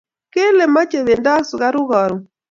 Kele 0.33 0.65
mache 0.75 0.99
bendo 1.07 1.29
ak 1.35 1.43
sukaru 1.49 1.81
karon 1.91 2.21